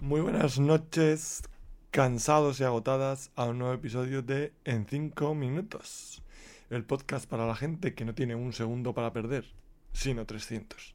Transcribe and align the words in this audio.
Muy 0.00 0.20
buenas 0.20 0.60
noches, 0.60 1.42
cansados 1.90 2.60
y 2.60 2.64
agotadas 2.64 3.32
a 3.34 3.46
un 3.46 3.58
nuevo 3.58 3.74
episodio 3.74 4.22
de 4.22 4.52
En 4.64 4.86
5 4.86 5.34
minutos. 5.34 6.22
El 6.70 6.84
podcast 6.84 7.28
para 7.28 7.48
la 7.48 7.56
gente 7.56 7.94
que 7.94 8.04
no 8.04 8.14
tiene 8.14 8.36
un 8.36 8.52
segundo 8.52 8.94
para 8.94 9.12
perder, 9.12 9.44
sino 9.92 10.24
300. 10.24 10.94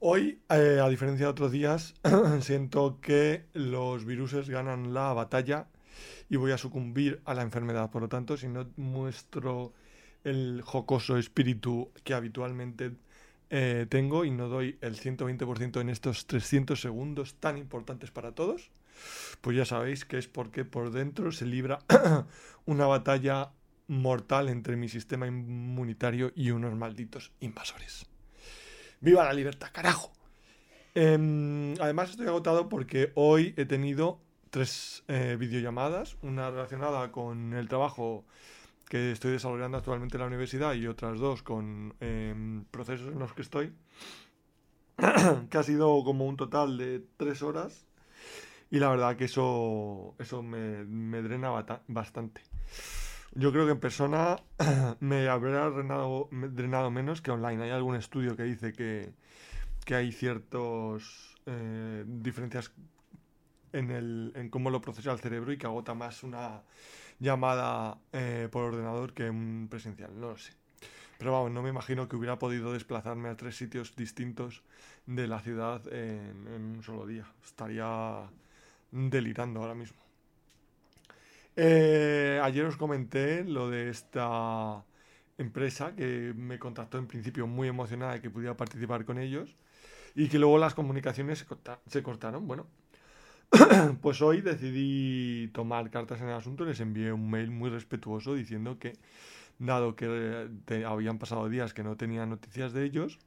Hoy, 0.00 0.40
eh, 0.48 0.80
a 0.82 0.88
diferencia 0.88 1.26
de 1.26 1.30
otros 1.30 1.52
días, 1.52 1.92
siento 2.40 2.98
que 3.02 3.44
los 3.52 4.06
viruses 4.06 4.48
ganan 4.48 4.94
la 4.94 5.12
batalla 5.12 5.68
y 6.30 6.36
voy 6.36 6.52
a 6.52 6.58
sucumbir 6.58 7.20
a 7.26 7.34
la 7.34 7.42
enfermedad. 7.42 7.90
Por 7.90 8.00
lo 8.00 8.08
tanto, 8.08 8.38
si 8.38 8.48
no 8.48 8.66
muestro 8.76 9.74
el 10.24 10.62
jocoso 10.62 11.18
espíritu 11.18 11.90
que 12.04 12.14
habitualmente 12.14 12.92
eh, 13.50 13.86
tengo 13.88 14.24
y 14.24 14.30
no 14.30 14.48
doy 14.48 14.78
el 14.80 14.96
120% 14.96 15.80
en 15.80 15.88
estos 15.88 16.26
300 16.26 16.80
segundos 16.80 17.34
tan 17.34 17.58
importantes 17.58 18.10
para 18.10 18.32
todos, 18.32 18.70
pues 19.40 19.56
ya 19.56 19.64
sabéis 19.64 20.04
que 20.04 20.18
es 20.18 20.26
porque 20.28 20.64
por 20.64 20.90
dentro 20.90 21.30
se 21.32 21.46
libra 21.46 21.78
una 22.66 22.86
batalla 22.86 23.52
mortal 23.88 24.48
entre 24.48 24.76
mi 24.76 24.88
sistema 24.88 25.26
inmunitario 25.26 26.32
y 26.34 26.50
unos 26.50 26.74
malditos 26.74 27.32
invasores. 27.40 28.06
¡Viva 29.00 29.24
la 29.24 29.32
libertad, 29.32 29.68
carajo! 29.72 30.12
Em, 30.94 31.74
además 31.80 32.10
estoy 32.10 32.26
agotado 32.26 32.68
porque 32.68 33.12
hoy 33.14 33.54
he 33.56 33.66
tenido 33.66 34.18
tres 34.50 35.04
eh, 35.08 35.36
videollamadas, 35.38 36.16
una 36.22 36.50
relacionada 36.50 37.12
con 37.12 37.52
el 37.52 37.68
trabajo 37.68 38.24
que 38.88 39.12
estoy 39.12 39.32
desarrollando 39.32 39.78
actualmente 39.78 40.16
en 40.16 40.20
la 40.20 40.26
universidad 40.26 40.74
y 40.74 40.86
otras 40.86 41.18
dos 41.18 41.42
con 41.42 41.94
em, 42.00 42.64
procesos 42.64 43.12
en 43.12 43.18
los 43.18 43.32
que 43.32 43.42
estoy, 43.42 43.72
que 45.50 45.58
ha 45.58 45.62
sido 45.62 46.02
como 46.04 46.26
un 46.26 46.36
total 46.36 46.78
de 46.78 47.04
tres 47.16 47.42
horas 47.42 47.86
y 48.70 48.78
la 48.78 48.88
verdad 48.88 49.16
que 49.16 49.24
eso, 49.24 50.14
eso 50.18 50.42
me, 50.42 50.84
me 50.84 51.22
drena 51.22 51.50
bastante. 51.88 52.42
Yo 53.32 53.52
creo 53.52 53.66
que 53.66 53.72
en 53.72 53.80
persona 53.80 54.36
me 55.00 55.28
habrá 55.28 55.68
drenado, 55.70 56.28
menos 56.90 57.20
que 57.20 57.30
online. 57.30 57.64
Hay 57.64 57.70
algún 57.70 57.94
estudio 57.94 58.34
que 58.36 58.44
dice 58.44 58.72
que, 58.72 59.12
que 59.84 59.94
hay 59.94 60.10
ciertas 60.10 61.36
eh, 61.44 62.04
diferencias 62.06 62.72
en, 63.78 64.48
cómo 64.50 64.70
lo 64.70 64.80
procesa 64.80 65.12
el 65.12 65.18
cerebro 65.18 65.52
y 65.52 65.58
que 65.58 65.66
agota 65.66 65.94
más 65.94 66.22
una 66.22 66.62
llamada 67.18 67.98
eh, 68.12 68.48
por 68.50 68.64
ordenador 68.64 69.12
que 69.12 69.28
un 69.28 69.68
presencial, 69.70 70.18
no 70.18 70.30
lo 70.30 70.38
sé. 70.38 70.52
Pero 71.18 71.32
vamos, 71.32 71.50
no 71.50 71.62
me 71.62 71.70
imagino 71.70 72.08
que 72.08 72.16
hubiera 72.16 72.38
podido 72.38 72.72
desplazarme 72.72 73.28
a 73.28 73.36
tres 73.36 73.56
sitios 73.56 73.96
distintos 73.96 74.62
de 75.06 75.26
la 75.26 75.40
ciudad 75.40 75.80
en, 75.92 76.76
un 76.76 76.82
solo 76.82 77.06
día. 77.06 77.26
Estaría 77.44 78.28
delirando 78.90 79.60
ahora 79.60 79.74
mismo. 79.74 79.98
Eh, 81.56 82.38
ayer 82.42 82.66
os 82.66 82.76
comenté 82.76 83.44
lo 83.44 83.70
de 83.70 83.88
esta 83.88 84.84
empresa 85.38 85.94
que 85.94 86.34
me 86.36 86.58
contactó 86.58 86.98
en 86.98 87.06
principio 87.06 87.46
muy 87.46 87.68
emocionada 87.68 88.14
de 88.14 88.20
que 88.20 88.30
pudiera 88.30 88.56
participar 88.56 89.06
con 89.06 89.18
ellos 89.18 89.56
y 90.14 90.28
que 90.28 90.38
luego 90.38 90.58
las 90.58 90.74
comunicaciones 90.74 91.46
se 91.86 92.02
cortaron. 92.02 92.46
Bueno, 92.46 92.66
pues 94.02 94.22
hoy 94.22 94.40
decidí 94.40 95.48
tomar 95.48 95.90
cartas 95.90 96.20
en 96.20 96.28
el 96.28 96.34
asunto 96.34 96.64
y 96.64 96.68
les 96.68 96.80
envié 96.80 97.12
un 97.12 97.30
mail 97.30 97.50
muy 97.50 97.70
respetuoso 97.70 98.34
diciendo 98.34 98.78
que, 98.78 98.94
dado 99.58 99.96
que 99.96 100.48
habían 100.86 101.18
pasado 101.18 101.48
días 101.48 101.74
que 101.74 101.82
no 101.82 101.96
tenía 101.96 102.26
noticias 102.26 102.72
de 102.72 102.84
ellos, 102.84 103.18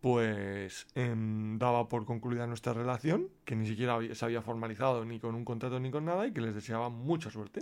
pues 0.00 0.86
em, 0.94 1.58
daba 1.58 1.88
por 1.88 2.06
concluida 2.06 2.46
nuestra 2.46 2.72
relación, 2.72 3.28
que 3.44 3.56
ni 3.56 3.66
siquiera 3.66 3.98
se 4.14 4.24
había 4.24 4.42
formalizado 4.42 5.04
ni 5.04 5.20
con 5.20 5.34
un 5.34 5.44
contrato 5.44 5.78
ni 5.78 5.90
con 5.90 6.06
nada 6.06 6.26
y 6.26 6.32
que 6.32 6.40
les 6.40 6.54
deseaba 6.54 6.88
mucha 6.88 7.30
suerte 7.30 7.60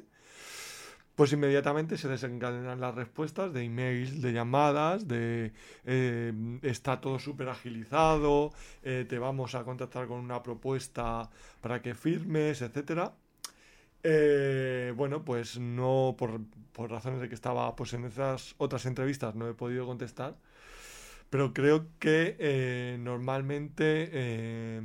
pues 1.19 1.33
inmediatamente 1.33 1.97
se 1.97 2.07
desencadenan 2.07 2.79
las 2.79 2.95
respuestas 2.95 3.53
de 3.53 3.65
emails, 3.65 4.23
de 4.23 4.33
llamadas, 4.33 5.09
de 5.09 5.53
eh, 5.85 6.33
está 6.63 7.01
todo 7.01 7.19
súper 7.19 7.49
agilizado, 7.49 8.53
eh, 8.85 9.05
te 9.09 9.19
vamos 9.19 9.57
a 9.57 9.65
contactar 9.65 10.07
con 10.07 10.21
una 10.21 10.45
propuesta 10.45 11.29
para 11.61 11.83
que 11.83 11.97
firmes, 11.97 12.63
etc. 12.63 13.11
Eh, 14.05 14.93
bueno, 14.95 15.25
pues 15.25 15.59
no, 15.59 16.15
por, 16.17 16.41
por, 16.73 16.89
razones 16.89 17.21
de 17.21 17.29
que 17.29 17.35
estaba 17.35 17.75
pues 17.75 17.95
en 17.95 18.05
esas 18.05 18.55
otras 18.59 18.87
entrevistas 18.87 19.35
no 19.35 19.49
he 19.49 19.55
podido 19.55 19.87
contestar, 19.87 20.37
pero 21.31 21.53
creo 21.53 21.89
que 21.99 22.97
normalmente 23.01 24.81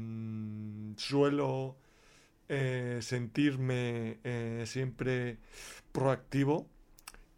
suelo 0.98 1.78
eh, 2.50 3.00
sentirme 3.02 4.18
siempre 4.66 5.38
proactivo 5.94 6.68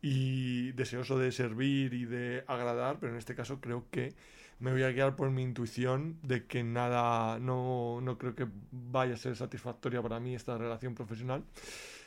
y 0.01 0.71
deseoso 0.71 1.19
de 1.19 1.31
servir 1.31 1.93
y 1.93 2.05
de 2.05 2.43
agradar, 2.47 2.97
pero 2.99 3.11
en 3.11 3.19
este 3.19 3.35
caso 3.35 3.61
creo 3.61 3.85
que 3.91 4.15
me 4.59 4.71
voy 4.71 4.83
a 4.83 4.91
guiar 4.91 5.15
por 5.15 5.29
mi 5.29 5.43
intuición 5.43 6.17
de 6.23 6.45
que 6.45 6.63
nada, 6.63 7.37
no, 7.39 7.99
no 8.01 8.17
creo 8.17 8.35
que 8.35 8.47
vaya 8.71 9.13
a 9.13 9.17
ser 9.17 9.35
satisfactoria 9.35 10.01
para 10.01 10.19
mí 10.19 10.33
esta 10.33 10.57
relación 10.57 10.95
profesional 10.95 11.43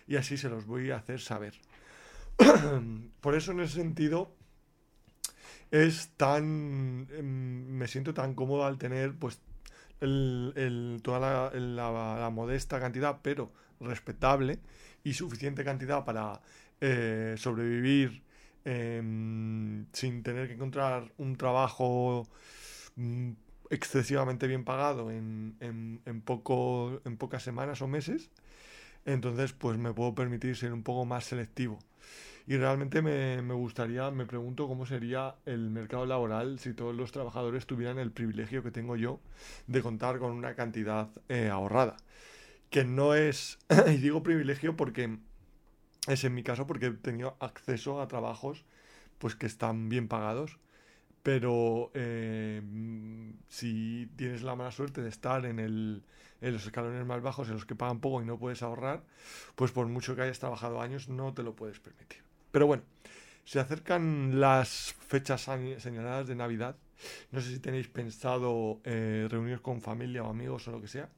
y 0.07 0.17
así 0.17 0.37
se 0.37 0.49
los 0.49 0.67
voy 0.67 0.91
a 0.91 0.97
hacer 0.97 1.21
saber. 1.21 1.55
por 3.21 3.35
eso 3.35 3.53
en 3.53 3.61
ese 3.61 3.75
sentido 3.75 4.35
es 5.71 6.11
tan, 6.17 7.07
em, 7.11 7.67
me 7.67 7.87
siento 7.87 8.15
tan 8.15 8.35
cómodo 8.35 8.65
al 8.65 8.79
tener 8.79 9.15
pues 9.15 9.41
el, 10.01 11.01
toda 11.03 11.51
la, 11.51 12.31
modesta 12.31 12.81
cantidad, 12.81 13.19
pero 13.23 13.53
respetable 13.81 14.59
y 15.05 15.15
suficiente 15.15 15.65
cantidad 15.65 16.05
para 16.05 16.41
eh, 16.81 17.35
sobrevivir 17.39 18.23
em, 18.65 19.87
sin 19.93 20.23
tener 20.23 20.49
que 20.49 20.55
encontrar 20.55 21.13
un 21.19 21.37
trabajo 21.37 22.27
mm, 22.97 23.31
excesivamente 23.71 24.47
bien 24.47 24.65
pagado 24.65 25.11
en, 25.11 25.57
en, 25.61 26.21
poco, 26.23 27.01
en 27.05 27.17
pocas 27.17 27.43
semanas 27.43 27.83
o 27.83 27.89
meses. 27.89 28.31
Entonces, 29.05 29.53
pues 29.53 29.79
me 29.79 29.93
puedo 29.93 30.15
permitir 30.15 30.57
ser 30.57 30.73
un 30.73 30.83
poco 30.83 31.05
más 31.05 31.25
selectivo. 31.25 31.79
Y 32.49 32.57
realmente 32.57 33.03
me, 33.03 33.43
gustaría, 33.53 34.11
me 34.11 34.25
pregunto 34.25 34.69
cómo 34.69 34.87
sería 34.87 35.35
el 35.45 35.69
mercado 35.69 36.07
laboral 36.07 36.59
si 36.59 36.73
todos 36.73 36.97
los 36.97 37.13
trabajadores 37.13 37.67
tuvieran 37.67 37.99
el 37.99 38.11
privilegio 38.11 38.63
que 38.63 38.71
tengo 38.71 38.97
yo 38.97 39.21
de 39.67 39.83
contar 39.83 40.19
con 40.19 40.33
una 40.33 40.55
cantidad 40.55 41.11
eh, 41.29 41.51
ahorrada. 41.51 41.99
Que 42.71 42.85
no 42.85 43.13
es, 43.13 43.59
y 43.89 43.99
digo 43.99 44.23
privilegio 44.23 44.77
porque 44.77 45.19
es 46.07 46.25
en 46.25 46.35
mi 46.35 46.43
caso 46.43 46.67
porque 46.67 46.87
he 46.87 46.91
tenido 46.93 47.37
acceso 47.39 48.01
a 48.01 48.09
trabajos 48.09 48.65
pues 49.19 49.35
que 49.35 49.45
están 49.45 49.91
bien 49.91 50.09
pagados. 50.09 50.59
Pero 51.23 51.91
eh, 51.93 52.63
si 53.49 54.09
tienes 54.17 54.43
la 54.43 54.57
mala 54.57 54.71
suerte 54.71 55.03
de 55.03 55.11
estar 55.11 55.45
en, 55.45 55.59
el, 55.59 56.03
en 56.41 56.55
los 56.55 56.65
escalones 56.65 57.05
más 57.05 57.21
bajos, 57.21 57.49
en 57.49 57.55
los 57.55 57.67
que 57.67 57.75
pagan 57.75 58.01
poco 58.01 58.23
y 58.23 58.25
no 58.25 58.39
puedes 58.39 58.63
ahorrar, 58.63 59.03
pues 59.55 59.71
por 59.71 59.87
mucho 59.87 60.17
que 60.17 60.23
hayas 60.23 60.39
trabajado 60.39 60.81
años, 60.81 61.11
no 61.11 61.35
te 61.35 61.43
lo 61.43 61.55
puedes 61.55 61.79
permitir. 61.79 62.28
Pero 62.51 62.67
bueno, 62.67 62.83
se 63.45 63.61
acercan 63.61 64.41
las 64.41 64.95
fechas 65.07 65.49
señaladas 65.79 66.27
de 66.27 66.35
Navidad. 66.35 66.77
No 67.31 67.41
sé 67.41 67.51
si 67.51 67.61
tenéis 67.61 67.89
pensado 67.89 68.81
eh, 68.85 69.27
reunir 69.31 69.61
con 69.61 69.81
familia 69.81 70.25
o 70.25 70.31
amigos 70.31 70.69
o 70.69 70.73
lo 70.73 70.81
que 70.81 70.89
sea. 70.89 71.09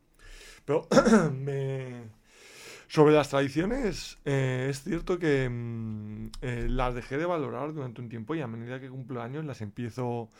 Pero 0.64 0.86
sobre 2.88 3.14
las 3.14 3.28
tradiciones, 3.28 4.18
eh, 4.24 4.68
es 4.70 4.82
cierto 4.82 5.18
que 5.18 5.48
mm, 5.48 6.30
eh, 6.42 6.66
las 6.68 6.94
dejé 6.94 7.18
de 7.18 7.26
valorar 7.26 7.72
durante 7.72 8.00
un 8.00 8.08
tiempo 8.08 8.34
y 8.34 8.40
a 8.40 8.46
medida 8.46 8.80
que 8.80 8.88
cumplo 8.88 9.22
años 9.22 9.44
las 9.44 9.60
empiezo 9.60 10.30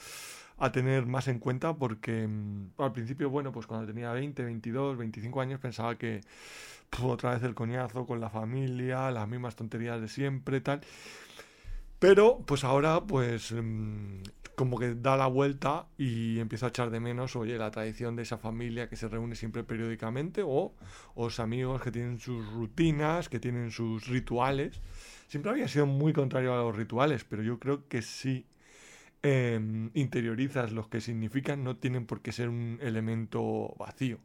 a 0.60 0.71
tener 0.72 1.06
más 1.06 1.26
en 1.26 1.38
cuenta 1.38 1.75
porque 1.75 2.28
mm, 2.28 2.72
al 2.78 2.93
principio, 2.93 3.31
bueno, 3.31 3.50
pues 3.50 3.66
cuando 3.66 3.87
tenía 3.87 4.12
20, 4.12 4.44
22, 4.44 4.98
25 4.98 5.41
años 5.41 5.59
pensaba 5.59 5.97
que 5.97 6.21
otra 7.03 7.33
vez 7.33 7.42
el 7.42 7.54
coñazo 7.54 8.07
con 8.07 8.21
la 8.21 8.30
familia, 8.30 9.10
las 9.10 9.27
mismas 9.27 9.57
tonterías 9.57 10.01
de 10.01 10.09
siempre, 10.09 10.60
tal. 10.60 10.80
Pero 11.98 12.39
pues 12.47 12.65
ahora 12.65 13.03
pues 13.03 13.53
mm, 13.53 14.22
como 14.54 14.78
que 14.78 14.95
da 14.95 15.16
la 15.16 15.27
vuelta 15.27 15.86
y 15.97 16.39
empiezo 16.39 16.66
a 16.66 16.68
echar 16.68 16.91
de 16.91 17.01
menos, 17.01 17.34
oye, 17.36 17.56
la 17.56 17.71
tradición 17.71 18.15
de 18.15 18.24
esa 18.24 18.36
familia 18.36 18.91
que 18.91 18.97
se 18.97 19.09
reúne 19.09 19.34
siempre 19.34 19.65
periódicamente 19.65 20.42
o, 20.45 20.74
los 21.16 21.41
amigos 21.41 21.80
que 21.80 21.91
tienen 21.91 22.18
sus 22.21 22.47
rutinas, 22.53 23.30
que 23.30 23.41
tienen 23.41 23.71
sus 23.71 24.06
rituales. 24.09 24.80
Siempre 25.28 25.51
había 25.51 25.68
sido 25.68 25.86
muy 25.86 26.13
contrario 26.13 26.53
a 26.53 26.59
los 26.59 26.77
rituales, 26.77 27.24
pero 27.24 27.42
yo 27.42 27.59
creo 27.59 27.89
que 27.89 28.03
si 28.03 28.45
em, 29.22 29.91
interiorizas 29.95 30.72
los 30.72 30.89
que 30.89 31.01
significan, 31.01 31.65
no 31.65 31.77
tienen 31.77 32.07
por 32.07 32.21
qué 32.22 32.33
ser 32.33 32.49
un 32.49 32.78
elemento 32.83 33.75
vacío 33.78 34.19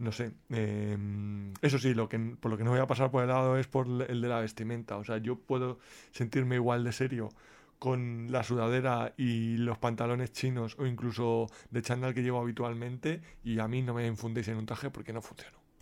no 0.00 0.12
sé. 0.12 0.32
Em, 0.50 1.52
eso 1.62 1.78
sí, 1.78 1.94
lo 1.94 2.08
que, 2.08 2.18
por 2.18 2.50
lo 2.50 2.56
que 2.58 2.64
no 2.64 2.70
voy 2.70 2.80
a 2.80 2.86
pasar 2.86 3.10
por 3.10 3.22
el 3.22 3.28
lado 3.28 3.58
es 3.58 3.68
por 3.68 3.86
el 3.86 4.20
de 4.20 4.28
la 4.28 4.40
vestimenta. 4.40 4.96
O 4.96 5.04
sea, 5.04 5.18
yo 5.18 5.36
puedo 5.36 5.78
sentirme 6.12 6.56
igual 6.56 6.84
de 6.84 6.92
serio 6.92 7.28
con 7.78 8.28
la 8.30 8.42
sudadera 8.42 9.14
y 9.16 9.56
los 9.58 9.78
pantalones 9.78 10.32
chinos 10.32 10.76
o 10.78 10.86
incluso 10.86 11.48
de 11.70 11.82
chándal 11.82 12.14
que 12.14 12.22
llevo 12.22 12.40
habitualmente 12.40 13.22
y 13.44 13.58
a 13.58 13.68
mí 13.68 13.82
no 13.82 13.94
me 13.94 14.06
infundéis 14.06 14.48
en 14.48 14.58
un 14.58 14.66
traje 14.66 14.90
porque 14.90 15.12
no 15.12 15.22
funciona. 15.22 15.59